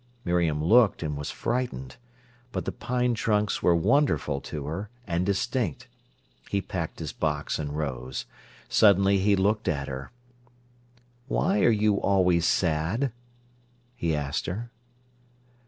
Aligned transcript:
Miriam 0.25 0.63
looked, 0.63 1.03
and 1.03 1.15
was 1.15 1.29
frightened. 1.29 1.97
But 2.51 2.65
the 2.65 2.71
pine 2.71 3.13
trunks 3.13 3.61
were 3.61 3.75
wonderful 3.75 4.41
to 4.41 4.65
her, 4.65 4.89
and 5.05 5.27
distinct. 5.27 5.87
He 6.49 6.59
packed 6.59 6.97
his 6.97 7.13
box 7.13 7.59
and 7.59 7.77
rose. 7.77 8.25
Suddenly 8.67 9.19
he 9.19 9.35
looked 9.35 9.67
at 9.67 9.87
her. 9.87 10.09
"Why 11.27 11.59
are 11.61 11.69
you 11.69 12.01
always 12.01 12.47
sad?" 12.47 13.11
he 13.95 14.15
asked 14.15 14.47
her. 14.47 14.71